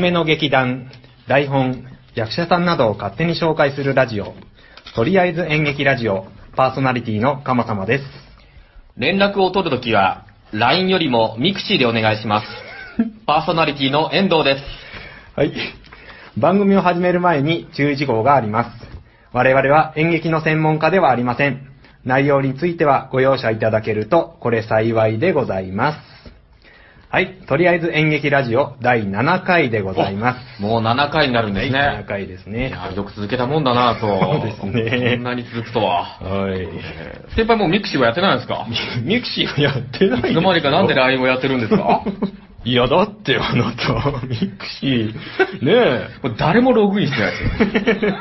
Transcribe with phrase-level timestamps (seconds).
[0.00, 0.90] めの劇団、
[1.28, 4.34] 台本、役者さんなどを勝手に紹介するラジオ、
[4.94, 6.26] とりあえず演劇ラジオ、
[6.56, 8.04] パーソナリティのかまさまです。
[8.96, 12.46] 連絡を取るときは、LINE よりもミクシーでお願いします。
[13.26, 14.64] パーソナリティの遠藤です。
[15.36, 15.52] はい。
[16.36, 18.70] 番組を始める前に注意事項があります。
[19.32, 21.68] 我々は演劇の専門家ではありません。
[22.04, 26.09] 内容についてはご容赦いただけると、これ幸いでございます。
[27.12, 27.40] はい。
[27.48, 30.62] とりあえず演劇ラジオ第7回でございます。
[30.62, 31.78] もう7回になるんですね。
[31.80, 32.70] はい、7回ですいね。
[32.70, 34.06] やよく続けたもんだなと。
[34.20, 36.04] そうですねこんなに続くとは。
[36.20, 36.60] はい。
[36.60, 38.64] えー先輩もうミクシーはやってないんですか？
[39.02, 42.02] ミクシーはやってないいつの間にかなんで LINE をやってるんですか？
[42.64, 45.12] いや、だってあなた、ミクシー、
[45.64, 46.08] ねえ。
[46.22, 48.14] これ誰もログインしてないですよ。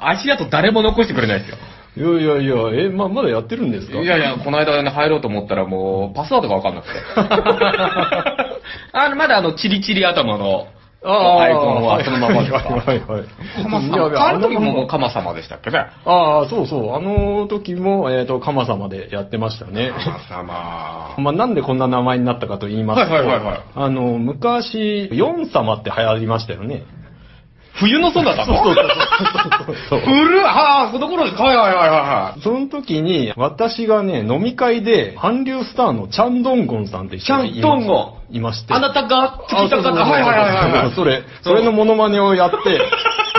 [0.00, 1.56] 足跡誰も残してくれないですよ。
[1.94, 3.98] いやいやいや、え、ま、まだやってるんですか？
[4.00, 6.92] いやいや、この間ね、入ろうと思ったらもう、パスワードがわかんなくて。
[8.92, 10.66] あの、まだあの、チリチリ頭の、
[11.04, 12.58] アイコンはそのままですか？
[12.60, 13.24] はいはいはい。
[13.62, 14.28] カマ様。
[14.28, 15.78] あの時ももうカマ様でしたっけね？
[16.04, 16.94] ああ、そうそう。
[16.94, 19.90] あの時も、えっ、と、カマ様でやってましたね。
[19.98, 21.14] カマ様。
[21.18, 26.84] まあ、なんでこんな名前になったかと言いますと、はいはいはいはいあの、昔、ヨン様って流行りましたよね。
[27.74, 28.84] 冬のソナタのそうそう
[29.66, 31.40] そうそう古いはあ、その頃です。
[31.42, 38.72] はいはいはいはその時に、私がね、飲み会で、韓流スターのチャンドンゴンさんって人がいまチャンドンゴンいまして。
[38.72, 38.76] い。
[38.76, 39.68] あなたが聞きたかった。
[39.68, 40.94] あそうそうそうはいはいはいはい。
[40.94, 42.56] それ、それのモノマネをやって、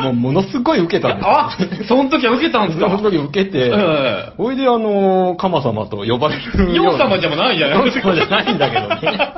[0.02, 1.32] もうものすごい受けたんですよ。
[1.32, 2.90] あ、その時は受けたんですか？
[2.90, 6.74] その時受けて、えほいであの、カマ様と呼ばれる。
[6.74, 9.34] ヨウ様じゃないじゃないヨウ様じゃないんだけどね。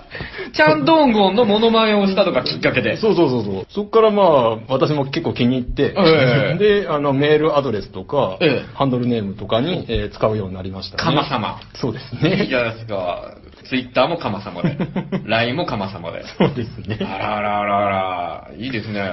[0.55, 2.95] チャンドンゴンのモノマネをしたのがきっかけで。
[2.97, 3.65] そうそうそうそう。
[3.69, 11.03] そっからまあ、私も結構気に入って、ええ で、あの、メールアドレスとか、ええハンドルネームとかに、えー使うようになりましたね。
[11.03, 11.59] カマ様。
[11.73, 12.45] そうですいいね。
[12.47, 13.35] じゃないですか。
[13.67, 14.77] ツイッターもカマ様で。
[15.25, 16.23] LINE もカマ様で。
[16.37, 16.99] そうですね。
[17.01, 17.89] あらあらあらあ
[18.49, 18.51] ら。
[18.57, 19.03] いいですね。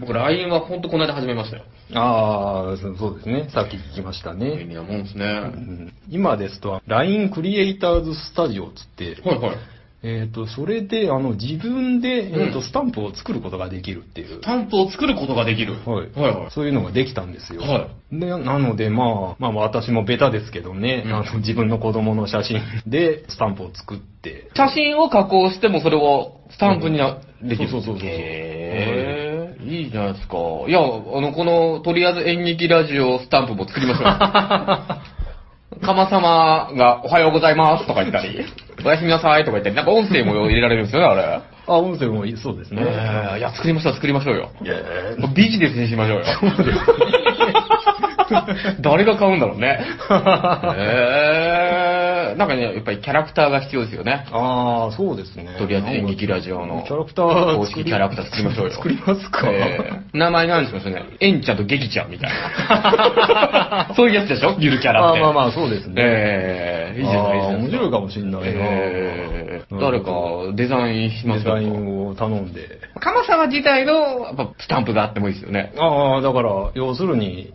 [0.00, 1.62] 僕 LINE はほんとこの間始めましたよ。
[1.94, 3.48] ああ、そうそうですね。
[3.48, 4.56] さっき聞きましたね。
[4.56, 5.24] 便利なもんですね。
[5.24, 9.56] うん今ですと、LINE クリエイターズスタジオつって、はいはい。
[10.04, 14.40] えっ、と、それで、あの、自分で、えっ、と、うんスタンプを作ることができるっていう。
[14.40, 15.74] 担保を作ることができる。
[15.74, 16.10] はい。
[16.18, 16.50] はいはい。
[16.50, 17.60] そういうのができたんですよ。
[17.60, 27.70] はで、なので、まあ、まあ私もベタですけどね、うんあの自分の子供の写真でスタンプを作って、写真を加工してもそれをスタンプにな、できる。
[27.70, 30.36] そうそうそうそうへーいいじゃないですか。
[30.66, 35.11] いや、あの、この、とりあえず演劇ラジオスタンプも作りましょう。
[35.80, 38.44] かま様がおはようございますとか言ったり、
[38.84, 41.42] おやすみなさいとか言ったり、なんか音声も入れられるんですよね、あれ。
[41.66, 42.82] あ、音声もいいそうですね。
[42.84, 44.50] えーいや、作りましょう、作りましょうよ。
[44.62, 44.74] いや
[45.34, 46.24] ビジネスにしましょうよ。
[48.80, 49.80] 誰が買うんだろうね。
[50.76, 54.24] えー、なんかね、やっぱりキャラクターが必要ですよね。
[54.32, 55.46] ああ、そうですね。
[55.58, 58.72] とりあえず演劇ラジオのキャラクター公式キャラクター作りましょうよ。
[58.72, 61.02] 作りますか、えー名前何にしましょうね。
[61.20, 63.88] エンちゃんとゲキちゃんみたいな。
[63.96, 64.54] そういうやつでしょ？
[64.58, 65.20] ゆるキャラって。
[65.20, 65.94] あまあまあ、そうですね。
[65.98, 67.31] えー、いいじゃない
[67.78, 67.98] ですか。
[68.00, 70.10] もしんないなえーうん誰か
[70.54, 71.54] デザインしますか？
[71.58, 72.78] デザインを頼んで。
[73.00, 73.92] カマ様自体の
[74.26, 75.72] やっぱスタンプがあってもいいですよね。
[75.78, 77.52] ああ、だから、要するに、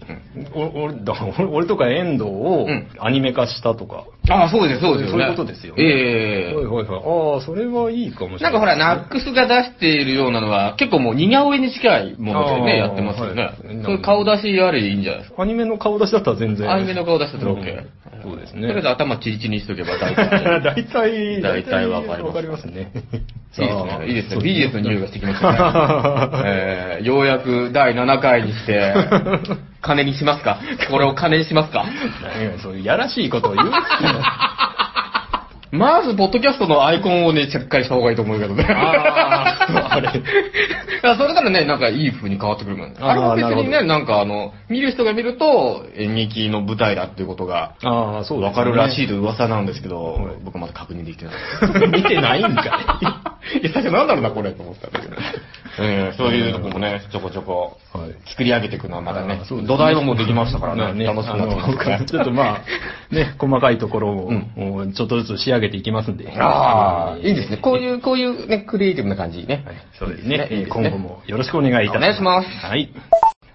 [0.54, 4.06] お俺だ俺俺とか遠藤をうんアニメ化したとか。
[4.30, 5.24] ああ、そうです、そうですよね。
[5.24, 7.02] そういうことですよねええはいはいはい。
[7.36, 8.52] ああ、それはいいかもしれなんい。
[8.52, 13.44] なかほら、ナックスが出しているようなのは、結構もう似顔絵に近いものでね、やってますよね。
[13.44, 13.54] はい
[13.84, 15.44] そういう顔出しあれでいいんじゃないですか？
[15.44, 16.70] アニメの顔出しだったら全然。
[16.72, 17.56] アニメの顔出したら OK。
[17.56, 17.88] うん
[18.24, 18.82] そうですとりあえね。
[18.82, 20.62] ず頭チリチリにしとけば大体。
[20.62, 22.92] 大体、大体わかりますわかりますね。
[23.60, 24.08] いいですね。
[24.08, 24.34] いいですね。
[24.36, 25.58] そうビジネスの匂いがしてきましたね。
[26.46, 28.94] えー、ようやく第7回にして、
[29.82, 30.60] 金にしますか？
[30.90, 31.86] これを金にしますか？
[32.62, 33.72] そういうやらしいことを言う
[35.72, 38.66] まず、ポッドキャストのアイコンをね、チェックした方がいいと思うけどね。
[38.70, 42.96] あー あれそれならね、なんかいい風に変わってくるもんね。
[43.00, 49.08] あれも別にね、なんかあの、見る人が見ると、演劇の舞台だっていうことが、ああ、そうわかるらしいい。
[49.08, 51.36] と噂なんですけど、はい僕まだ確認できてない。
[51.92, 55.16] 見てないんか いや、最初なんだろうな、これと思ったんだけど。
[55.80, 57.98] えーそういうとこもね、ちょこちょこい。
[57.98, 58.16] はい。
[58.28, 61.04] 作り上げていくのはまだねあーそうですね土台はもうできましたからね。
[61.06, 62.06] 楽しくなってますから。
[62.06, 64.34] ちょっとまあ、ね、細かいところを、う
[64.86, 66.32] んちょっとずつ仕上げていきますんで。
[66.40, 67.58] ああ、いいですね。
[67.58, 67.78] こうう。
[67.80, 69.66] いう、こういうね、クリエイティブな感じね。
[70.00, 70.48] そうですね。
[70.52, 72.00] いいですね今後もよろしくお願いいたします。
[72.00, 72.90] お願いしますはい。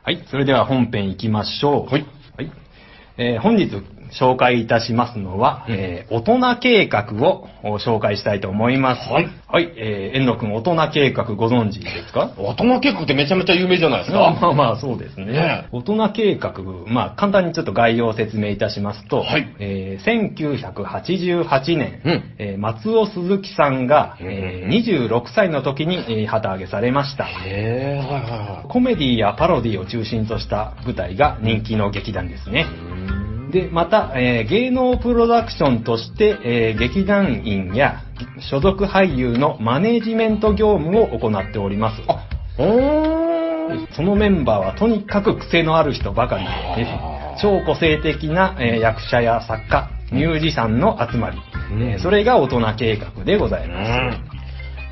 [0.04, 0.24] はい。
[0.30, 1.92] それでは本編行きましょう。
[1.92, 2.06] はい。
[2.36, 2.52] はい。
[3.18, 3.70] えー本日
[4.18, 7.48] 紹介いたしますのは、えー、大人計画を
[7.78, 9.08] 紹介したいと思います。
[9.10, 9.28] はい。
[9.48, 12.32] はい、えー、遠野くん、大人計画ご存知ですか？
[12.38, 14.40] 大人計画ってめちゃめちゃ有名じゃないですまあか。
[14.40, 15.26] まあまあ、そうですね。
[15.32, 16.52] ね大人計画、
[16.86, 27.24] まあ簡単にちょっと概要を説明いたしますと、はいえー1988年、うんえー松尾鈴木さんが、うんうんうんえー26歳の時に、えー旗揚げされました。
[27.24, 28.68] へー、はいはいはい。
[28.68, 32.66] コメディやパロディを中心とした舞台が人気の劇団ですね。
[33.52, 38.00] で、また、えー芸能プロダクションとして、えー劇団員や
[38.50, 42.02] 所属俳優のマネジメント業務を行っております。
[42.08, 42.26] あ。
[43.94, 51.38] そのメンバーはとにかく癖のある人ばかりで、あー超個性的な、えー役者や作家、ミュージシャンの集まり、
[51.72, 54.31] うんえーそれが大人計画でございます。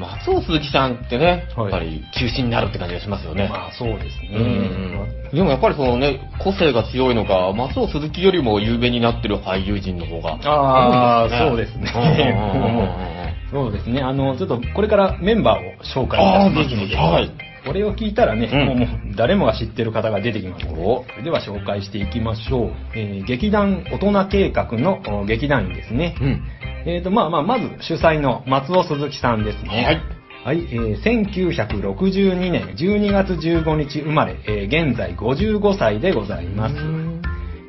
[0.00, 3.49] 松尾鈴木さんってね、やはいっぱり中心になるって感じがしますよね。
[3.49, 4.31] まあそうですね。
[4.32, 10.38] うんでもやっぱりそのね、個性が強いのか、松尾鈴木よりも有名になってる俳優陣の方が。
[10.44, 11.87] ああ、そうですね。
[13.52, 14.00] そうですね。
[14.00, 17.31] あの、ちょっとこれからメンバーを紹介いたしますので、はい。
[17.64, 22.73] これを聞いたらね、うんもう誰もが知ってる方が出てきますので、おそれでは紹介していきましょう。
[22.94, 26.17] えー劇団大人計画のお劇団員ですね。
[26.20, 26.43] うん。
[26.87, 29.85] えーと、まあまあ、まず主催の松尾鈴木さんですね。
[29.85, 30.21] はい。
[30.43, 36.77] はい、えー1962年12月15日生まれ、えー現在55歳でございます。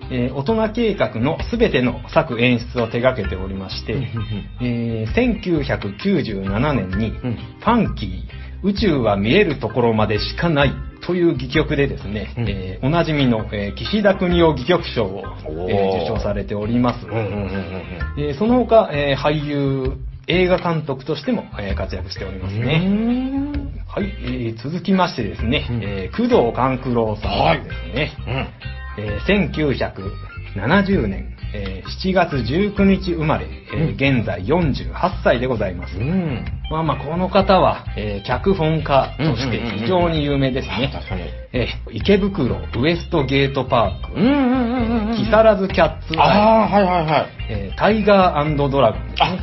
[0.10, 3.94] えー大人計画のすべての作演出を手掛けておりまして、
[4.62, 8.10] えー1997年に、うんファンキー、
[8.64, 10.74] 宇宙は見えるところまでしかない
[11.06, 17.06] という戯曲でですね、うんえーおなじみの、えー岸田国夫戯曲賞を、えー受賞されております。
[18.38, 22.66] その他、えー俳優、映画監督としても、えー活躍しておりますね。
[22.66, 23.52] ね。
[23.88, 28.12] はい、えー続きましてですね、うんえー工藤官九郎さんですね。
[28.98, 29.04] うん。
[29.04, 34.92] えー1970年、えー7月19日生まれ、えーうん現在48
[35.24, 35.98] 歳でございます。
[35.98, 36.46] うん。
[36.70, 40.90] まあまあ、この方は、えー脚本家として非常に有名ですね。
[40.94, 41.22] 確かに。
[41.54, 45.16] えー池袋ウエストゲートパーク、うんうんうんうん。
[45.18, 47.28] 木更津キャッツアイ、はいはいはい。
[47.50, 49.40] えータイガードラゴンですあね。、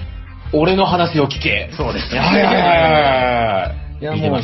[0.53, 1.71] 俺の話を聞け。
[1.77, 4.03] そうですねはいはいはいはい。
[4.03, 4.31] いや。
[4.31, 4.43] もう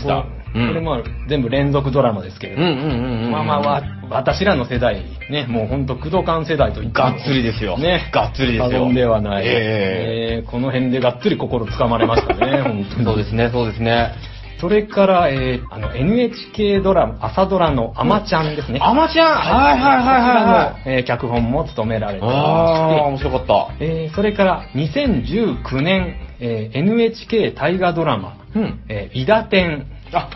[0.54, 3.30] こうこれも全部連続ドラマですけれども。
[3.30, 8.10] まあまあわ、私らの世代、ね、もうほんと、工藤館世代と言ってもがっつりですよね。
[8.12, 9.44] がっつりですよ過言ではない。
[9.46, 9.48] え
[10.42, 13.04] えーこの辺でがっつり心つかまれましたね、 本当に。
[13.04, 14.12] そうですね、そうですね。
[14.60, 18.78] それから、えーあの、NHK ドラマ、朝ドラのアマちゃんですね。
[18.82, 19.34] あまちゃん？
[19.34, 20.82] はいはいはいはいはい。
[20.86, 23.72] えー脚本も務められておりああ、ま面白かった。
[23.74, 28.80] して、えーそれから2019年、えー NHK 大河ドラマ、うん。
[28.88, 29.93] えー、伊田天、あ、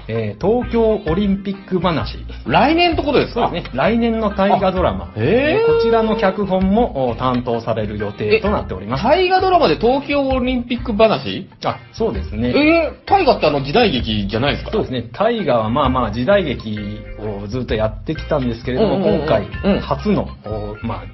[0.09, 3.51] えー東京オリンピック話、来年ってことですか？
[3.51, 3.65] ね。
[3.75, 5.07] 来年の大河ドラマ。
[5.07, 9.05] あへーこちらの脚本もお担当される予定となっております。
[9.05, 11.49] 大河ドラマで東京オリンピック話？
[11.65, 12.49] あ、そうですね。
[12.51, 14.71] えー、大河ってあの時代劇じゃないですか？
[14.73, 15.11] そうですね。
[15.13, 16.79] 大河はまあまあ時代劇
[17.21, 21.05] をずっとやってきたんですけれども、うんうんうん今回うん初の、おまあ、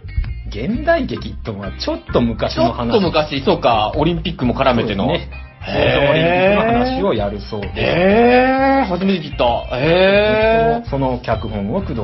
[0.49, 2.93] 現代劇とはちょっと昔ちょっの話。
[2.93, 5.05] と昔、そうか、オリンピックも絡めての。
[5.07, 5.41] そうですね。
[5.67, 7.71] 東京オリンピックの話をやるそうで。
[7.77, 9.69] えー、初めて聞いた。
[9.77, 10.91] えー。
[10.91, 12.03] その脚本を工藤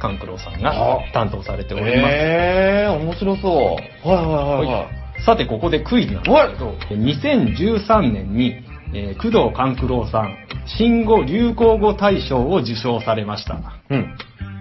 [0.00, 1.94] 官九郎さんがあ担当されております。
[1.96, 4.08] えー、面白そう。
[4.08, 4.80] はいはいはいは
[5.18, 5.24] い。
[5.24, 8.54] さて、ここでクイズなんですけど、2013年に、
[8.94, 10.36] えー工藤官九郎さん、
[10.66, 13.58] 新語・流行語大賞を受賞されました。
[13.90, 14.16] うん。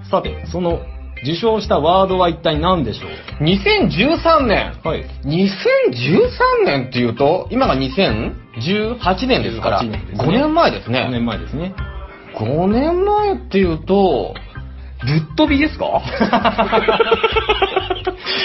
[0.09, 0.79] さて、その
[1.23, 3.07] 受賞したワードは一体何でしょ
[3.43, 4.73] 2013年。
[4.83, 5.05] うはい。
[5.25, 11.19] 2013年っていうと、今が2018年ですから、18年ね5年前です5年ね。
[11.19, 11.73] 前ですね。
[12.35, 14.33] 5年前っていうと、
[15.03, 16.01] ぶっ飛びですか？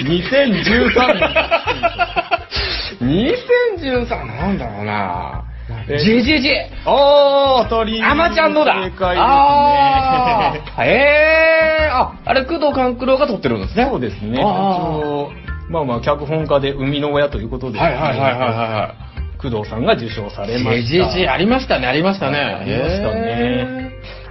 [0.05, 1.15] 2013
[3.01, 3.37] 年。
[3.79, 5.45] 2013なんだろうな
[5.89, 6.53] えジェジェジェ
[6.89, 8.75] おー、当たりアマちゃんのだ？
[8.85, 10.73] 正解あですね。
[10.77, 13.87] ーえー、あ、あれ、工藤官九郎が撮ってるんですね。
[13.91, 14.39] そうですね。
[14.39, 15.33] 一応
[15.69, 18.95] まあまあ、脚本家で生みの親ということで、はいはいはいはいは
[19.43, 20.63] 工藤さんが受賞され。
[20.63, 20.89] ました。
[20.89, 22.39] ジェジェジェありましたね、ありましたね。
[22.39, 23.91] ありましたねへ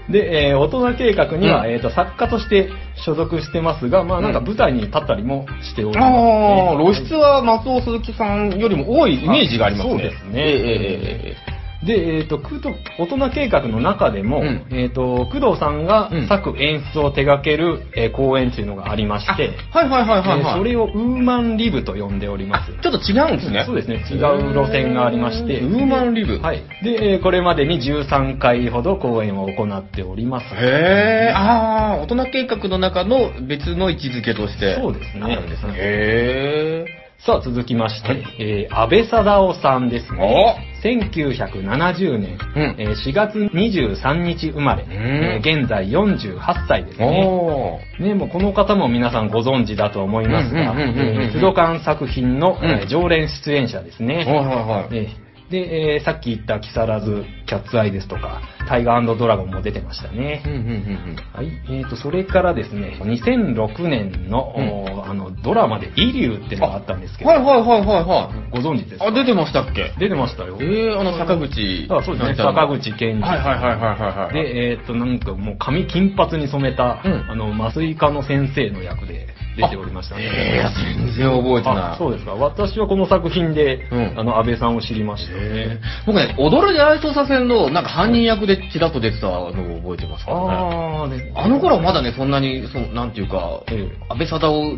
[0.10, 1.72] で、えー大人計画には、うん。
[1.72, 2.70] えーと、作家として
[3.06, 9.94] 所属してますが、まあなんか舞台に立ったりもしておりーます、ああ、露出は松尾鈴木さんよりも多いイメージがありますね。
[9.94, 10.32] そうですね。
[10.36, 11.55] えええええ
[11.86, 20.58] で、えっ、と、工藤、大人計画の中でも、うんえっ、と、工藤さんがうん作演出を手掛ける、えー公演っていうのがありまして、はいはいはいはい、えーはい。
[20.58, 22.72] それをウーマンリブと呼んでおります。
[22.82, 23.64] ちょっと違うんですね。
[23.66, 26.40] そうですね、違う路線がありまして、ウーマンリブ。
[26.40, 26.64] はい。
[26.84, 30.46] で、えーこれまでに13回ほど公演を行っております。
[30.56, 34.76] へー、あー、大人計画の中の別の位置づけとして。
[34.76, 35.74] そうですねあるんですね。
[35.76, 40.16] へさあ、続きまして、はいえー安倍貞夫さんですー。
[40.16, 40.72] ね。
[40.84, 47.26] 1970年、うんえー4月23日生まれ、んえー現在48歳ですおね。
[47.26, 54.06] おね、もうこの方も皆さんご存知だと思いますが、うんうんうんうんうんえー不動館作品の、うんえー常連出演者ですー。
[54.06, 54.26] はいね。
[54.26, 54.88] はいはい。
[54.92, 60.44] えーで、えーさっき言った木更津キャッツアイですとか、タイガードラゴンも出てましたね。
[60.46, 61.48] うんうんうんはい。
[61.70, 67.18] えーと、それからですね、2006年の、うんおあの、ドラマでイリューっていうのがあったんですうん。
[67.20, 68.62] けど、はいはいはいはいはい。
[68.62, 69.06] ご存知ですか？
[69.08, 69.92] あ、出てましたっけ？
[70.00, 70.58] 出てましたよ。
[70.60, 71.88] えー、あの、坂口。
[71.90, 73.22] あそうですね、坂口健二。
[73.24, 74.34] はいはいはいはいはいはい。
[74.34, 80.24] で、えっ、と、なんかもう髪金髪に染めた、うんあの、麻酔科の先生の役で出ておりましたね。
[80.26, 81.78] えー、全然覚えてない。
[81.94, 82.34] あそうですか。
[82.34, 85.80] 私はこの作品で、うんあの、安倍さんを知りましたね。
[86.06, 90.46] 僕ね、踊るで愛捜査線の、なんか犯人役でちらっと出てたのを覚えてますからね。
[90.50, 94.76] あーであの頃はまだね、そんなに、そう、なんていうか、ええ安倍貞夫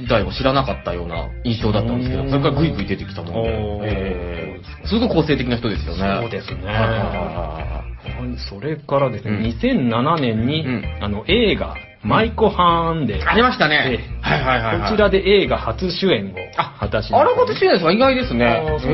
[0.00, 2.30] 時代を知らなかったような印象だったんですけど、うん。
[2.30, 3.40] それからグイグイ出てきたもんで、
[3.84, 6.18] ええすごい個性的な人ですよね。
[6.22, 6.60] そうですね。
[8.50, 9.90] それからですね、うん。
[9.90, 10.84] 2007年に、うん。
[11.00, 13.82] あの、映画、マイコハーンで、ありましたね。
[13.86, 14.20] ええ。
[14.20, 14.90] はいはいはいはい。
[14.90, 17.92] こちらで映画初主演をあ果たしましたあれこと知らないですか？
[17.92, 18.62] 意外ですね。
[18.66, 18.92] そうですね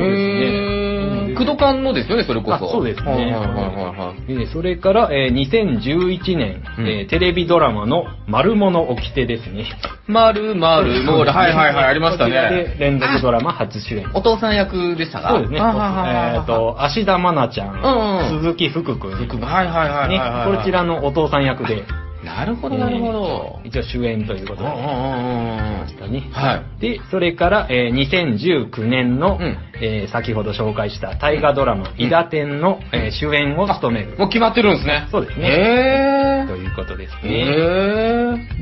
[1.61, 2.55] へークドカンのですよね、それこそ。
[2.55, 4.23] あそうですねはいはいはいはいはい。
[4.29, 9.65] えーそれから、えー2011年、うんえーテレビドラマの丸物掟手ですね。
[10.07, 12.31] まるまるもう、はいはいはい、ありましたね。
[12.31, 14.09] で連続ドラマ初主演。
[14.13, 15.29] お父さん役でしたか？
[15.31, 15.59] そうですね。
[15.59, 21.83] あはいはいはいはいえっ、と、芦田愛菜ちゃん、うんうん鈴木福君、福君はいはいはいはいね、こちらのお父さん役で、
[22.23, 23.67] なるほど、なるほどえ。
[23.67, 26.29] ー一応主演ということで、うんうんうんうんましたね。
[26.31, 26.81] はい。
[26.81, 35.07] で、それから、えー2019年の、うんえー先ほど紹介した大河ドラマ、伊田天の、えー主演を務める、もう決まってるんですね。
[35.11, 37.27] そうですねへということですー。
[37.27, 37.45] ね。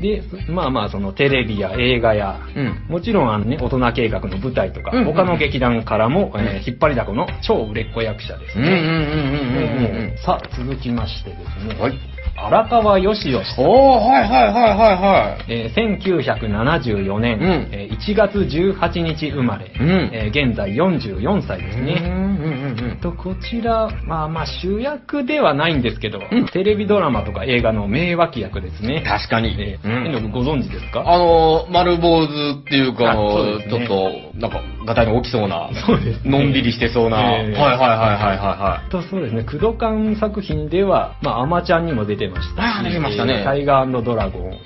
[0.00, 2.58] で、まあまあ、そのテレビや映画や、ー。
[2.58, 2.86] うん。
[2.88, 9.90] もちろんあのね、大人計画の舞台とか、うん他の劇団からも、うんえー引っ張りだこの超売れっ子役者ですうんうんうんね。
[9.92, 11.98] うんうんさあ、続きましてですね、はい。
[12.36, 13.64] 荒川よしよしさん。
[13.64, 15.52] おー、はいはいはいはいはい。
[15.52, 17.68] えー1974年、うん。
[17.72, 20.10] えー1月18日生まれ、うん。
[20.12, 22.02] えー現在44歳ですね。
[22.04, 26.46] うんうんうんとこちら、まあまあ主役ではないんですけど、うん。
[26.48, 29.02] テレビドラマとか映画の名脇役ですね。
[29.06, 29.56] 確かに。
[29.58, 30.30] えーうん。
[30.32, 31.02] ご存知ですか？
[31.06, 36.30] あの、丸坊主っていうか、あの、ちょっと、なんか、ガタイの大きそうな、そうですね。
[36.30, 42.62] のんびりしてそうな、ええはいはいはいはいはとそうですね、工藤館作品では、まあ、アマちゃんにも出てました。
[42.62, 43.38] し、あー出てましたね。
[43.38, 43.44] えー。
[43.44, 44.58] タイガードラゴン、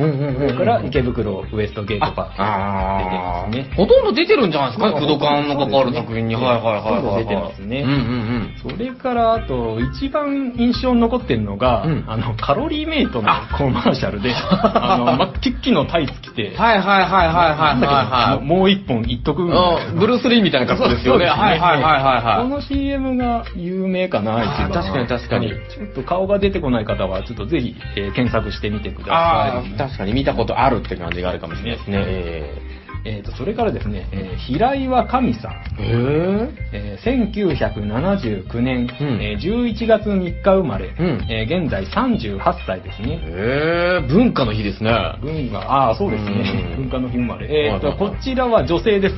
[0.00, 3.76] それから池袋ウエストゲートパークあ出てますね。
[3.76, 6.34] ほとんど出てるんじゃないですか、まあ工藤館の関わる作品に。
[6.34, 6.82] はいはいはいはい。
[6.82, 8.30] ほとんど出てますねうんうん
[8.62, 16.56] それから、あと、一番印象に残ってるのが、うんあの、カロリーメイトのコマーシャルで、 あの、真っキッキのタイツ着て、うん。
[16.56, 18.44] はいはいはいはいはい。
[18.44, 21.26] もう一本言っとくみたいなあブルース・リーみたいな格好ですよね。
[21.26, 22.42] はいはいはいはいはい。
[22.42, 24.72] この CM が有名かな、一番。
[24.72, 29.78] 確かに確かにちょっと顔が出てこない方は、ちょっとぜひ、えー検索してみてください。
[29.90, 31.96] 確かに見たことあるって感じがあるかもしれないですね。
[32.06, 32.54] え
[33.02, 35.52] えーと、それからですね、えー平岩神さん。
[35.80, 43.20] えー1979年、うんえー11月3日生まれ、うんえー現在38歳ですね。
[43.24, 44.00] え。
[44.02, 44.90] へえ、文化の日ですね。
[44.90, 46.74] は文化、ああ、そうですうね。
[46.74, 47.46] ん文化の日生まれ。
[47.48, 49.14] えーと、はこちらは女性です。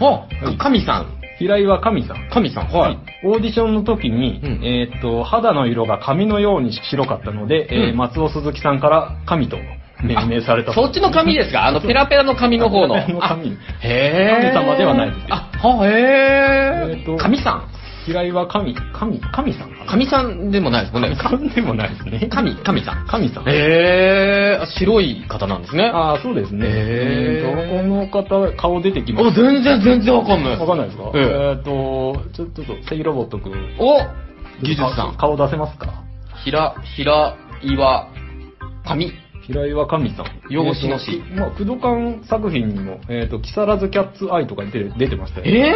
[0.00, 0.26] あ、
[0.58, 1.06] 神さん。
[1.38, 2.28] 平岩神さん。
[2.30, 2.98] 神さん、はい。
[3.24, 9.56] オーディションの時に、うんえーっと、肌の色が髪のように白かったので、えーうん松尾鈴木さんから神と
[10.04, 11.66] 命名されたそっちの髪ですか？
[11.66, 12.94] あの、ペラペラの髪の方の。
[12.94, 14.52] ペラペラの髪あへえ。
[14.52, 17.04] 神様ではないですよあ、は、へえ。
[17.06, 17.68] え神さん？
[18.06, 21.16] 平岩神、神、神さん神さんでもないですもんね。
[21.16, 22.28] 神でもないですね。
[22.30, 23.06] 神、神さん。
[23.06, 23.48] 神さん。
[23.48, 25.84] へえ、白い方なんですね。
[25.84, 26.66] あ、ああ、そうですね。
[26.68, 29.34] えーと、この方、顔出てきます。
[29.40, 30.58] 全然全然わかんない。
[30.58, 31.12] わかんないですか？
[31.14, 33.52] えええーっと、ちょ、ちょっと、セイロボットくん。
[33.78, 33.96] お
[34.62, 35.16] 技術さん。
[35.16, 36.04] 顔出せますか？
[36.44, 38.08] ひら、ひら、岩、
[38.84, 39.14] 神。
[39.46, 40.26] 平岩神さん。
[40.50, 45.74] 養子の師まあ、工藤館作品にも、えっ、と、木更津キャッツアイとかに出て出てましたよ、ええ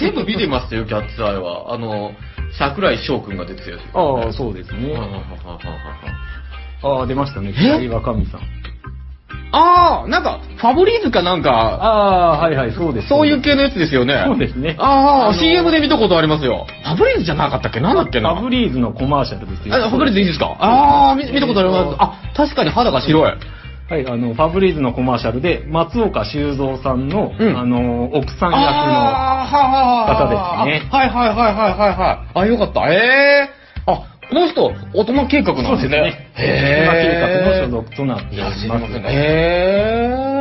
[0.00, 1.72] 全部見てましたよ、キャッツアイは。
[1.72, 2.12] あの、
[2.58, 3.80] 桜井翔くんが出てたやつ。
[3.94, 4.92] ああ、そうですね。
[4.92, 5.58] ははははは
[6.82, 7.52] はああ、出ましたね。
[7.52, 8.40] 平岩神さん。
[9.58, 13.08] あー、なんか、ファブリーズかなんか、ああー、はいはい、そうです。
[13.08, 14.22] そういう系のやつですよね。
[14.26, 16.66] そうですねああ、CM で見たことありますよ。
[16.84, 17.80] ファブリーズじゃなかったっけ？
[17.80, 18.34] なんだっけな？
[18.34, 19.74] ファブリーズのコマーシャルですよ。
[19.74, 20.56] あ、ファブリーズいいですか？
[20.60, 21.96] ああ、見見たことあります。
[21.98, 23.32] あ、確かに肌が白い。
[23.88, 28.60] はい、あの、ファブリーズのコマーシャルで、松岡修造さんの、うんあの、奥さん役の、
[30.06, 32.38] 方ですねはいはいはいはいはいはい。
[32.40, 32.92] あ、よかった。
[32.92, 33.55] ええー。
[34.26, 36.30] あ、この人、大人計画なんですね。
[36.34, 38.78] へへ計画の所属となっておりま。
[38.78, 39.02] ますね。
[39.08, 40.36] へ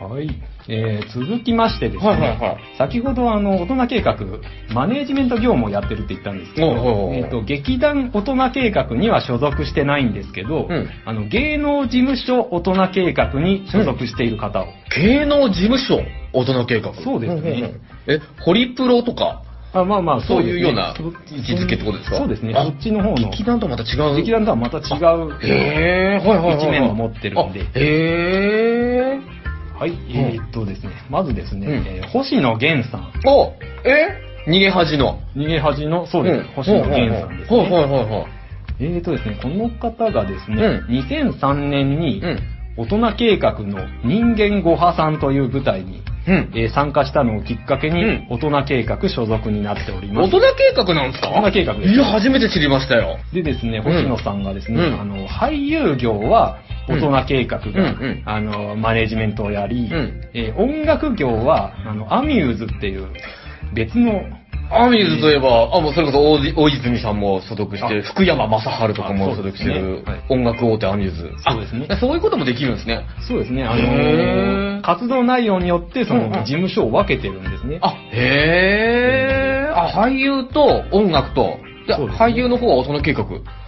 [0.00, 0.50] はい。
[0.68, 4.16] えー、続きましてですね、はいはいはい先ほどあの、大人計画、
[4.72, 15.02] マネージメント業務をやってるって言ったんですけど、おうおうおうえっ、と、劇団大人計画には所属してないんですけど、うんあの、芸能事務所大人計画に所属している方を、ー。
[15.02, 16.00] 芸能事務所、
[16.32, 16.94] 大人計画。
[16.94, 19.42] そうですねんんんえ、ホリプロとか、
[19.72, 21.06] あまあまあ、そうですねいうようなそ位
[21.40, 22.16] 置づけってことですか？
[22.18, 22.52] そうですね。
[22.56, 23.14] あそっちの方の。
[23.30, 24.16] 劇団とまた違う。
[24.16, 24.84] 劇団とはまた違う。
[25.42, 26.56] へー、はいはいはいはい。
[26.58, 29.78] 一面を持ってるんであへー。
[29.78, 33.12] はい、えーっとですね、まずですね、うんえー星野源さん。
[33.26, 34.08] おえ？
[34.50, 35.20] 逃げ恥の。
[35.36, 37.76] 逃げ恥の、そうです、星野源さんですはいはいね。
[37.76, 38.26] はいはい。
[38.80, 42.38] えーっとですね、この方がですね、う2003年にうん。
[42.76, 46.50] 大人計画の人間ご破産という舞台に、うん。
[46.54, 48.26] えー参加したのをきっかけに、うん。
[48.30, 50.34] 大人計画所属になっております。
[50.34, 51.30] 大人計画なんですか？
[51.30, 51.92] 大人計画です。
[51.92, 53.18] いや、初めて知りましたよ。
[53.34, 55.00] でですね、ん星野さんがですね、うん。
[55.00, 56.58] あの、俳優業は
[56.88, 58.22] 大人計画が、うんうん。
[58.24, 60.20] あの、マネジメントをやり、うん。
[60.34, 63.08] えー音楽業は、あの、アミューズっていう
[63.74, 64.22] 別の、
[64.72, 71.30] アミューズといえば、あ、もうそれこそ大泉さんも所属して福山雅治とかもあ所属してる音楽大手アミューズ。
[71.44, 73.04] そうですねあそういうこともできるんですね。
[73.26, 77.78] そうですね、あの、活動内容によって、その、事務所を分けてるんですね。
[77.82, 79.76] あ、へー。
[79.76, 81.58] あ、俳優と音楽と、
[82.18, 83.24] 俳優の方は大人計画。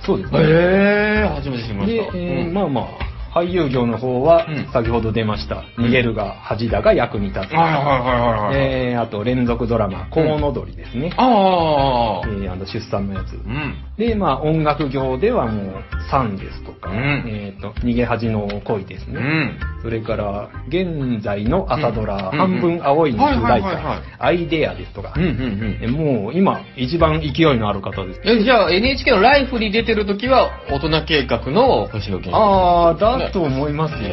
[0.07, 0.41] そうですね。
[0.41, 2.17] へー、初めて知りまで、した。
[2.17, 7.43] えーうんまあまあ、俳優業の方はうん、先ほど出ました、うん逃げるが恥だが役に立つ。
[7.43, 8.93] はいはいはいはいはい。
[8.93, 11.13] えーあと、連続ドラマ、コウノドリですね。
[11.17, 13.33] あえーあの、出産のやつ。
[13.33, 13.45] ー。
[13.45, 13.75] うん。
[13.97, 15.75] で、まあ、音楽業ではもう、
[16.11, 19.19] サンですとか、うんえっ、と、逃げ恥の恋ですね。
[19.19, 19.61] うん。
[19.83, 25.79] それから、現在の朝ドラ、うん半分青いの主題はいはいはいはい歌、アイデアですとかうん、うんうん。
[25.83, 28.21] えもう今、一番勢いのある方です。
[28.25, 32.37] え、じゃあ NHK のライフに出てる時は大人計画の星野源。
[32.37, 32.95] あ
[33.31, 34.09] と思いますよ。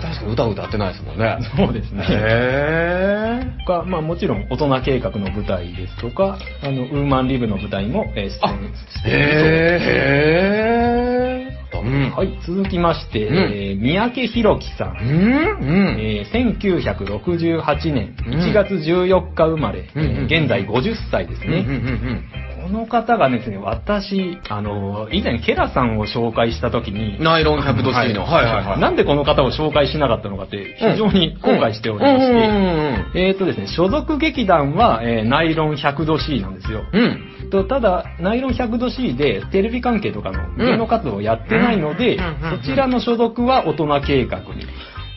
[0.00, 1.38] 確かに歌歌ってないですもんね。
[1.56, 2.06] そうですね。
[2.08, 3.64] へー。
[3.66, 9.18] 他まあもちろん大人計画の舞台ですとか、あの、ウーマンリブの舞台も、えー出あ演している
[11.02, 11.86] へー。
[11.86, 12.10] うん。
[12.10, 14.96] はい、続きまして、うんえー三宅宏樹さん。
[14.98, 16.00] うんうん。
[16.00, 22.46] えー1968年うん1月14日生まれ、うん現在50歳ですうんうんね。
[22.66, 28.24] この方がですね、私、あの、以前ケラさんを紹介した時にうん。、ナイロン 100°C の。
[28.24, 28.80] はいはいはい。
[28.80, 36.84] なんでこの方を紹介しなかったのかって非常に後悔しておりまして、えっ、とですね、所属劇団は、えーナイロン 100°C なんですよ。
[36.92, 37.35] うん。
[37.46, 37.50] うん。
[37.50, 42.18] とただ、ナイロン 100°C でテレビ関係とかの芸能活動をやってないので、
[42.50, 44.66] そちらの所属は大人計画に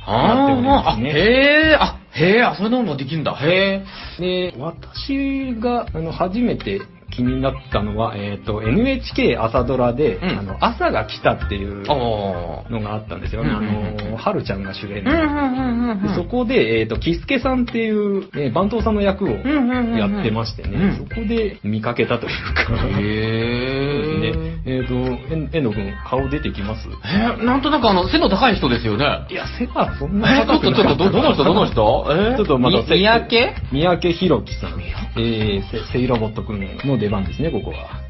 [0.06, 1.10] あね。
[1.10, 1.82] へー。
[1.82, 2.48] あ、へー。
[2.48, 3.36] あ、そういうのもできるんだ。
[3.36, 3.84] へ
[4.20, 6.82] で、私があの初めて
[7.20, 11.84] 気になったのは、えっ、と、NHK 朝ドラで、うんあの、朝が来たっていう。
[11.86, 13.50] のがあったんですよね。
[13.50, 16.16] あの、はるちゃんが主演で。
[16.16, 24.20] そこで、えっ、と、キスケさんっていう、えー番頭さんの役をやってましてね、うんそこで見かけたというか、へー。
[24.20, 26.88] ね、えっ、と、え遠藤君、顔出てきます？
[27.06, 29.06] えー、なんとなくあの、背の高い人ですよね。
[29.30, 32.08] いや、背がそんえなー、ちょっとちょっと、ど、どの人どの人？
[32.10, 32.14] え？
[32.34, 33.54] ーちょっとまた、み三宅？
[33.72, 34.72] 三宅宏樹さん。
[35.18, 38.02] えー、セセイロボットくんの出番ですね、ここは。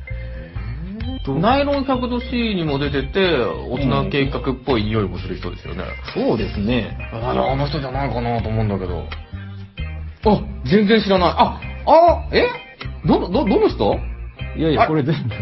[1.40, 3.38] ナイロン 100°C にも出てて、
[3.70, 5.84] 大人計画っぽい匂いもする人ですよね。
[6.14, 6.98] そうですね。
[7.14, 9.04] あの、あの人じゃないかなと思うんだけど。
[10.26, 11.30] あ、全然知らない。
[11.38, 12.48] あ、あ、え？
[13.06, 14.00] ど、ど、どの人？
[14.58, 15.34] いやいや、あこれ全部。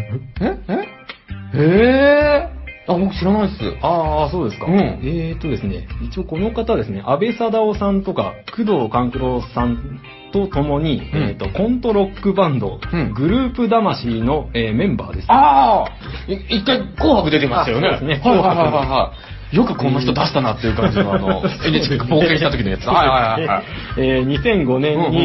[0.44, 0.58] え？
[0.68, 1.58] え？
[1.58, 2.57] へー。
[2.88, 3.54] あ、僕知らないっす。
[3.82, 4.66] ああ、そうですか。
[4.66, 10.00] うんえーっとですね、一応この方ですね、安倍貞夫さんとか、工藤官九郎さん
[10.32, 15.26] と共に、うんえーっと、コントロックバンド、うんグループ魂の、えーメンバーです。
[15.30, 17.88] ああい一回紅白出てましたよね。
[17.88, 19.37] あそうですねはいはいはいはいはい。
[19.52, 22.84] よくこんな人出したなっていう感じのあの、NHK が冒険した時のやつ。
[22.88, 23.64] はいはいはいはい。
[23.96, 25.24] えー2005年に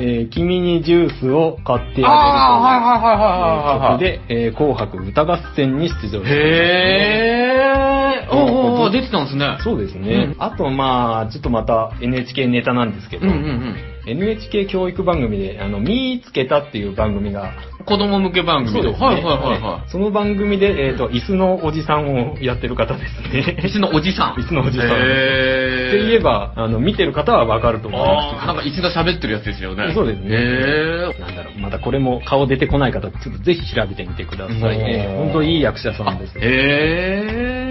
[0.00, 4.14] えー君にジュースを買ってあげるという。
[4.18, 7.93] 曲で、えー紅白歌合戦に出場してへー。
[8.30, 9.58] おうおう出てたんですね。
[9.60, 10.14] そうですね。
[10.14, 13.76] うんあと、まあ、ちょっとまた NHK ネタなんですけど、うんうんうん。
[14.06, 17.54] NHK 教育番組で、あの、見つけたっていう番組が、
[17.86, 18.88] 子供向け番組で。
[18.88, 23.32] ですねはいはいはいはその番組で、えっ、と、椅子のおじさんをやってる方ですい。
[23.32, 23.56] ね。
[23.62, 24.40] 椅子のおじさん。
[24.40, 24.86] 椅子のおじさん。
[24.88, 29.92] ってへー言えば、あの、見てる方はわかると思いますなんか椅子が喋ってるやつですよね。
[29.94, 35.06] そうですねへーなんだろう、またこれも顔出てこない方、ちょっとぜひ調べてみてくださいね。
[35.18, 36.38] うん本当いい役者さんです。
[36.38, 37.63] へ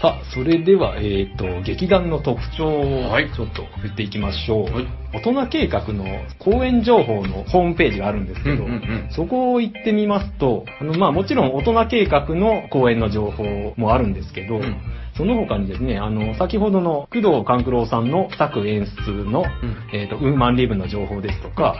[0.00, 3.32] さあ、それでは、えっ、と、劇団の特徴をはい。
[3.34, 4.62] ちょっと言っていきましょう。
[4.66, 4.86] はい。
[5.12, 6.04] 大人計画の
[6.38, 9.08] 公演情報のホームページがあるんですけど、うんうんうん。
[9.10, 14.76] そこを行ってみますと、あの、まあもちろん大人計画の公演の情報もあるんですけど、うん
[15.18, 19.44] その他にですね、あの、先ほどの工藤官九郎さんの作演出の、ん
[19.92, 21.76] えっ、と、ウーマンリブの情報ですとか、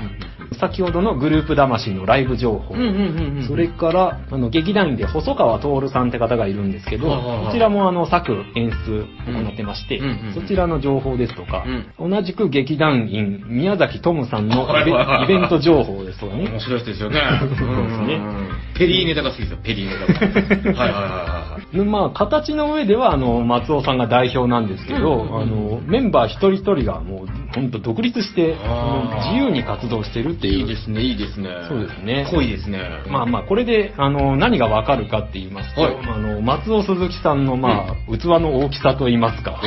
[0.58, 3.46] 先ほどのグループ魂のライブ情報、うんうんうんうん。
[3.46, 11.64] それから、あの、劇団員で細川徹さんって方がいるんですけど、こちらもあの、作演出行ってまして、うんうんうんそちらの情報ですとか、
[11.98, 16.60] う同じく劇団員、宮崎トムさんのイベ,、ント情報ですとかね面。
[16.60, 17.20] 白い人ですよね。
[17.40, 17.64] そうです
[18.02, 18.48] ねん
[18.78, 20.78] ペリーネタが好きですよ、ペリーネタが。
[20.78, 21.37] はいはいはいはい。
[21.37, 21.37] で
[21.84, 30.58] まあ、形の上では、あの、松尾さんが代表なんですけど、あの、メンバー一人一人がもう、本当独立して、自由に活動してるっていう。
[30.60, 31.48] いいですね、いいですね。
[31.68, 32.26] そうですね。
[32.30, 32.80] 濃いですね。
[33.08, 35.96] まあまあ、これで、あの、何がわかるかって言いますと、はい。
[36.02, 39.60] あの、松尾鈴木さんの、まあ、器の大きさと言いますか、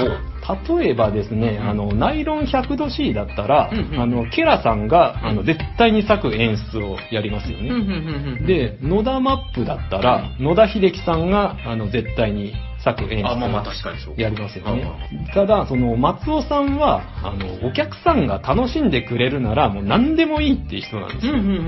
[0.70, 7.70] 例えばですね、あの、ナイロン 100°C だったら、うんうんあの、ケラさんが、あの、絶対に作演出をやりますよね。
[7.70, 14.14] うんうんうんうん、で、野田マップだったら、野田秀樹さんが、あの、絶対に作演出あ、まあまあを確かにそう。
[14.18, 14.84] やりますよね
[15.32, 15.34] あ。
[15.34, 21.34] ただ、その、松尾さんは、あの、お客さんが楽しんでくれるなら、もう何でもいいっていう人なんですよ。
[21.34, 21.68] うんうんうんうんう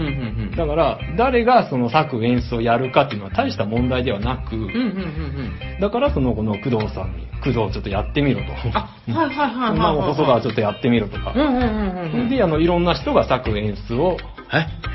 [0.54, 0.56] ん。
[0.56, 5.80] だから、誰がその作演出をやるかっていうのは大した問題ではなく、うんうんうんうん。
[5.80, 8.54] だからその、この工藤さんに、工藤ちょっとやってみろと。
[8.74, 10.14] あ、はいはいはいはいまあ、はい。
[10.14, 11.34] 細川ちょっとやってみろとか。
[11.36, 12.30] うんうんうんうんうん。
[12.30, 14.18] で、あの、いろんな人が作演出を、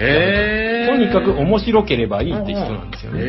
[0.00, 0.92] へー。
[0.92, 3.20] とにかく面白ければいいって人なんですよね。
[3.22, 3.24] へ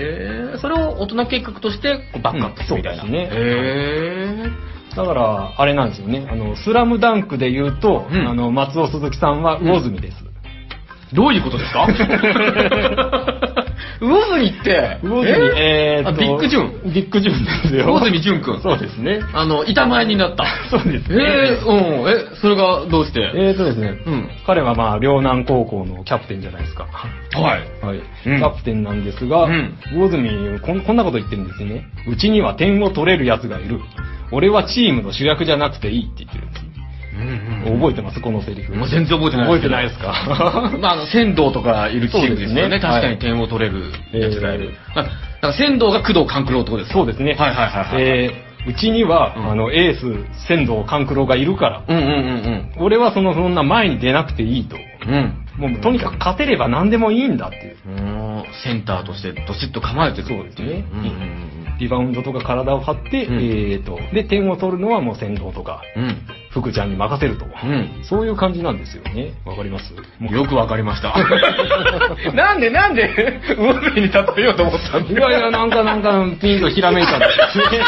[0.55, 0.58] ー。
[0.60, 3.03] それを大人計画としてこうバックアップするみたいな。
[3.03, 3.36] うんそうですね。
[3.36, 4.49] へ
[4.95, 6.27] だから、あれなんですよね。
[6.29, 8.27] あの、スラムダンクで言うと、うん。
[8.27, 10.17] あの、松尾鈴木さんは魚住です。
[11.13, 11.88] ーどういうことですか？
[14.00, 16.94] 魚住って、魚住、えーっと、あビッグジュン。
[16.94, 17.86] ビッグジュンですよ。
[17.86, 18.62] 魚住淳くん。
[18.62, 19.22] そうですね。
[19.34, 20.46] あの、板前になった。
[20.70, 21.24] そうですえね。
[21.62, 23.22] ー、うん、え、それがどうして？
[23.36, 26.86] えーとですね、うん彼はまあ、両南高校のキャプテンじゃないですか。
[26.86, 27.86] はい。
[27.86, 27.98] はい。
[27.98, 31.86] うんキャプテンなんですが、うん魚住こん、こんなこと言ってるんですよね。
[32.08, 33.80] うちには点を取れる奴がいる。
[34.32, 36.70] 俺はチームの主役じゃなくていいって言ってるんですよ。
[37.65, 38.19] 覚えてます？
[38.22, 38.74] このセリフ。
[38.76, 40.13] もう全然覚えてない覚えてないですか？
[40.82, 42.69] まあ、あの、仙道とかいるチームですよね。
[42.69, 44.74] ね確かに点を取れるやつがいる。
[44.95, 47.00] あだから仙道が工藤官九郎ってことですか？
[47.00, 47.34] そうですね。
[47.34, 48.04] はいはいはいはい。
[48.04, 54.76] えーうちには、うんあの、エース、仙道勘九郎がいるから、うんうんうん俺はその、そんな前に出なくていいと。
[55.08, 55.34] うん。
[55.63, 55.72] うん。
[55.72, 57.76] もう、とにかく勝てれば何でもいいんだっていう。
[57.88, 60.28] うんセンターとしてどしっと構えてる。
[60.28, 66.18] そうですねうんうんリバウンドとか体を張って、うんえーと、で、点を取るのはもう仙道とか、うん。
[66.52, 67.46] 福ちゃんに任せると。
[67.46, 68.02] うん。
[68.04, 69.34] そういう感じなんですよね。
[69.46, 69.94] わかります？
[70.34, 71.13] よくわかりました。
[72.34, 77.80] なんでなんで、魚住に例えようと思ったんいやいや、なんかなんか、ピンとひらめいたんですよね。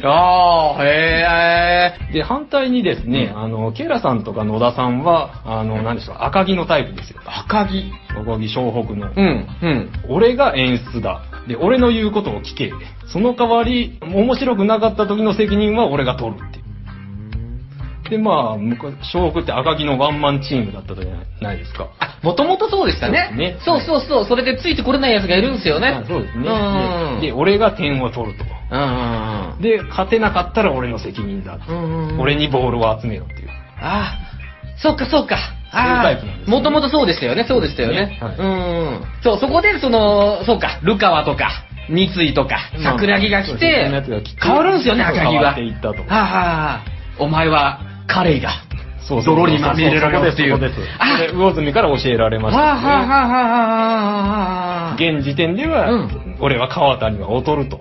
[0.04, 2.12] ああ、へえ。
[2.12, 7.20] で、反対にですね、あの、ケイラさんとか野田さんは、あの、何でしょう、赤木のタイプですよ。
[7.26, 7.92] 赤木。
[8.10, 9.10] 赤木湘北の。
[9.14, 9.90] うん、うん。
[10.08, 11.20] 俺が演出だ。
[11.48, 12.72] で、俺の言うことを聞け。
[13.06, 16.64] その代わり、面白くなかった時の責任は俺が取るっていう。
[18.10, 21.04] で、まあ、昔、湘北って赤木のワンマンチームだったじゃ
[21.40, 21.90] ないですか。
[21.98, 23.30] あ、もともとそうでしたね。
[23.34, 24.24] ねそうそうそう。
[24.26, 25.88] それでついてこれない奴がいるんですよね。
[25.88, 26.48] あそうですね。
[26.48, 27.20] うん。
[27.20, 28.44] で、で俺が点を取ると。
[28.44, 28.78] う
[29.58, 29.62] ん。
[29.62, 31.58] で、勝てなかったら俺の責任だ。
[31.66, 32.20] うん。
[32.20, 33.48] 俺にボールを集めろっていう。
[33.80, 35.38] ああ、そうかそうか。
[36.46, 38.06] もともとそうでしたよね、そうでしたよね。
[38.06, 39.04] ねはいうん。
[39.22, 45.30] そう、そこでその、そうか、ルカワとか、三井とか、まあ桜木が来てつが来て、変わるんですよね、赤木は。
[45.32, 45.54] 変わ
[46.06, 46.84] はあ、はあ、
[47.18, 48.52] お前は、カレイだ。
[49.06, 50.76] そうそう泥にまみれろよっていうそこです。
[50.76, 52.88] そこです魚住から教えられましはあ、はあ、たね。
[52.88, 54.94] はあ、はあ、はあ。
[54.94, 57.78] 現時点では、うん俺は河田には劣ると。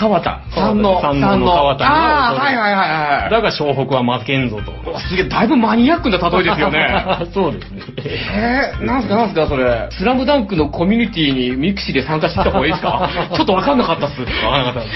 [0.00, 0.40] 河田。
[0.54, 2.90] 山王、山王の河田にああ、はいはいはい
[3.22, 3.30] はい。
[3.30, 4.72] だが湘北は負けんぞと。
[4.98, 7.04] すげえ、だいぶマニアックな例えですよね。
[7.34, 7.82] そうですね。
[8.06, 9.88] えー、なんすかなんすかそれ。
[9.90, 13.08] スラムダンクのコミュニティにミクシーで参加してた方がいいですか？
[13.36, 14.20] ちょっとわかんなかったっす。
[14.22, 14.88] わかんなかった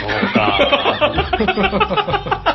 [1.53, 2.45] そうか。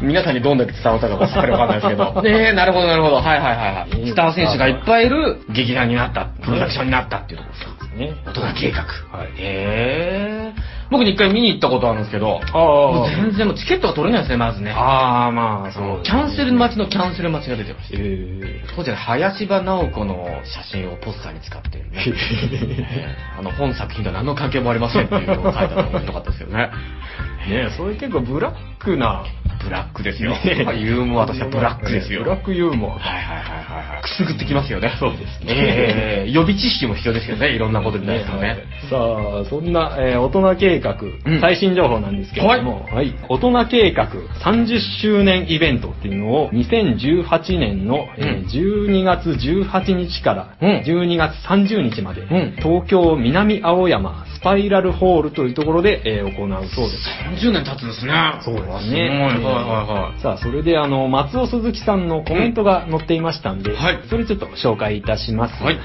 [0.00, 2.20] 皆さんにどんだけ伝わったかもしっかりわかんないですけど。
[2.22, 3.16] ねえ、なるほどなるほど。
[3.16, 4.06] はいはいはいはい。
[4.08, 7.96] スター選手がいっぱいいる劇団になった、プロダクションになったっていうところですか。
[7.96, 8.12] ね。
[8.26, 8.82] 大人計画。
[9.16, 10.73] はいへえ。
[10.90, 14.72] 僕に一回見に行ったことあるんですけど、あもう全然もうチケットが取れないですね、まずね。
[14.72, 16.02] ああ、まあ、そう。
[16.02, 17.96] キャンセル待ちのキャンセル待ちが出てました。
[17.98, 22.04] え当時は林場直子の写真をポスターに使ってるね。
[22.06, 26.70] えーあの、本作品とは何の関係もありませんっていうのを書いたのが面白かったですよね。
[27.48, 29.24] ねそういう結構ブラックな、
[29.64, 30.30] ブラックですよ。
[30.32, 32.22] ねユーモアとしてはブラックですよ。
[32.22, 32.98] ブラックユーモア。
[32.98, 34.02] はいはいはいはいはい。
[34.02, 34.92] くすぐってきますよね。
[35.00, 37.50] そうですねえー予備知識も必要ですよね。
[37.54, 38.58] いろんなことに対してもね。
[38.90, 44.08] さあ、そんな、えー大人計画、うん最新情報なんですけれども、はい、大人計画
[44.44, 57.48] 30周年イベントっていうのを2018年の、えーうん12月18日からうん12月30日まで、ん東京南青山スパイラルホールというところで、えー行うそうです。
[57.48, 58.12] 30年経つんですね。
[58.42, 59.08] そうですね。
[59.54, 60.20] はいはいはい。
[60.20, 65.62] さあ、それであの、松尾鈴木さんのコメントが載っていましたんで、はいそれちょっと紹介いたします。
[65.62, 65.78] はい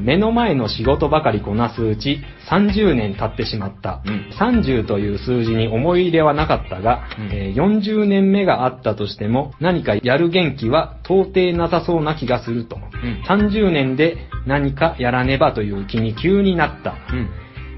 [0.00, 4.00] 目の前の仕事ばかりこなすうち30年経ってしまった。
[4.04, 12.76] うん30という数字に思い入れはなかったが、うんえー40年目があったとしても何かやる元気は到底なさそうな気がすると。
[12.76, 12.82] ん
[13.28, 16.94] 30年で何かやらねばという気に急になった。
[17.12, 17.28] うん。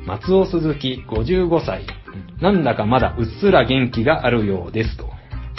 [0.06, 1.86] 松尾鈴木55歳。
[2.40, 5.04] なんだかまだうっすら元気があるようですと。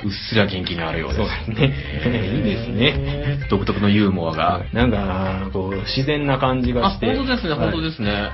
[0.03, 1.17] うっすら元気があるようです。
[1.19, 3.45] そうですねいいですね。
[3.49, 4.61] 独特のユーモアが。
[4.73, 7.07] なんか、こう、自然な感じがあ、して。
[7.15, 7.83] 本当ですね、本当す。
[7.83, 8.29] ですね。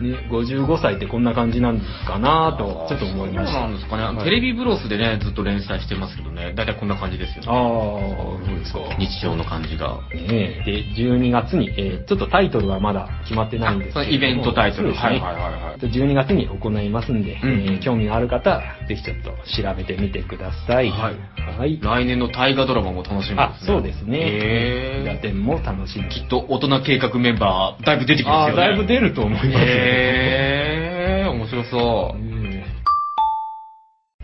[0.00, 3.52] ね、55歳ってこんな感じなんかなと、ちょっと思いました。
[3.52, 4.02] そうなんですかね。
[4.04, 8.48] はいテレビブロスでね、ずっと連載してますけどね、だいたいこんな感じですよああ、ね。
[8.48, 8.80] そうですか。
[8.98, 9.98] 日常の感じが。
[10.12, 15.02] ねで、12月に、えーちょっとタイトルはまだ決まってないんですけどイベントタイトルですね。
[15.02, 20.90] はいはいはいはい12月に行いますんで、うんえー興味のある方、ぜひちょっと調べてみてください。
[20.90, 21.14] はい
[21.58, 21.80] はい。
[21.80, 23.42] 来年の大河ドラマも楽しみですね。
[23.42, 24.18] あ、そうですね。
[24.20, 26.08] へーガテンも楽しみ。
[26.08, 28.62] きっと大人計画メンバー、だいぶ出てきますよね。
[28.62, 29.52] あーだいぶ出ると思いますよ。
[29.90, 32.30] へー、面白そう。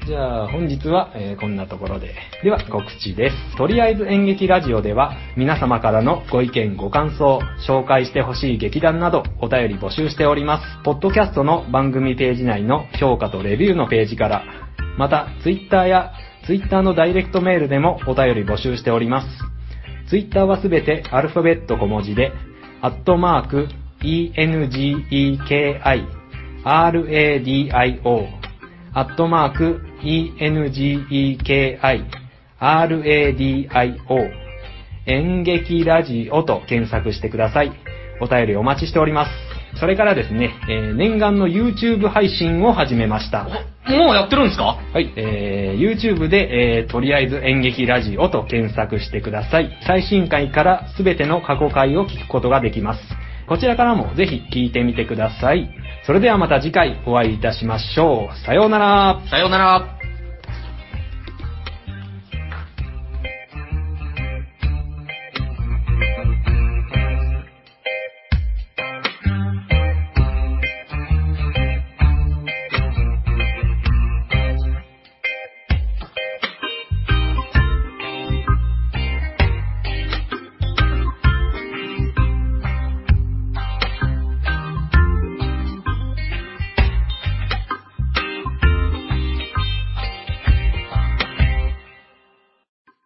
[0.07, 2.15] じゃあ本日は、えーこんなところで。
[2.45, 3.57] では告知です。
[3.57, 10.85] とりあえず演劇ラジオでは皆様からのご意見ご感想、紹介してほしい劇団などお便り募集しております。
[10.85, 14.45] ポッドキャストの番組ページ内の評価とレビューのページから、
[14.97, 16.13] またツイッターや
[16.47, 19.27] ツイッターのダイレクトメールでもお便り募集しております。
[20.09, 22.31] ツイッターはすべてアルファベット小文字で、
[22.81, 23.69] アットマーク、
[24.03, 26.05] ENGEKI、
[26.65, 28.27] RADIO、
[28.93, 31.79] アットマーク、ENGEKI、
[32.61, 34.31] RADIO、
[35.07, 37.73] 演劇ラジオと検索してください。
[38.21, 39.31] お便りお待ちしております。
[39.79, 43.45] それからですね、えー念願の YouTube 配信を始めました。
[43.45, 43.53] もう
[44.15, 44.79] やってるんですか？
[44.93, 49.71] はい、えー YouTube で、えーとりあえず演劇ラジオと検索してください。
[49.87, 53.01] 最新回からすべての過去回を聞くことができます。
[53.49, 55.71] こちらからもぜひ聞いてみてください。
[56.05, 58.47] それではまた次回お会いいたしましょう。
[58.47, 59.23] さようなら。
[59.31, 59.96] さようなら。